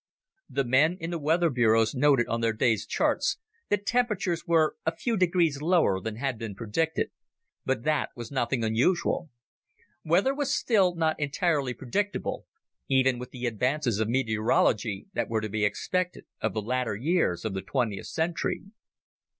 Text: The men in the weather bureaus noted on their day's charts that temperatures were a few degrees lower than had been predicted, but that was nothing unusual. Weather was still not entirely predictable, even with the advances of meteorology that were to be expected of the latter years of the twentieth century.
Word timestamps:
The 0.49 0.63
men 0.63 0.97
in 0.99 1.11
the 1.11 1.19
weather 1.19 1.51
bureaus 1.51 1.93
noted 1.93 2.27
on 2.27 2.41
their 2.41 2.53
day's 2.53 2.87
charts 2.87 3.37
that 3.69 3.85
temperatures 3.85 4.47
were 4.47 4.75
a 4.83 4.95
few 4.95 5.15
degrees 5.15 5.61
lower 5.61 6.01
than 6.01 6.15
had 6.15 6.39
been 6.39 6.55
predicted, 6.55 7.11
but 7.65 7.83
that 7.83 8.09
was 8.15 8.31
nothing 8.31 8.63
unusual. 8.63 9.29
Weather 10.03 10.33
was 10.33 10.51
still 10.51 10.95
not 10.95 11.19
entirely 11.19 11.75
predictable, 11.75 12.47
even 12.89 13.19
with 13.19 13.29
the 13.29 13.45
advances 13.45 13.99
of 13.99 14.07
meteorology 14.09 15.05
that 15.13 15.29
were 15.29 15.39
to 15.41 15.49
be 15.49 15.63
expected 15.65 16.25
of 16.41 16.55
the 16.55 16.63
latter 16.63 16.95
years 16.95 17.45
of 17.45 17.53
the 17.53 17.61
twentieth 17.61 18.07
century. 18.07 18.71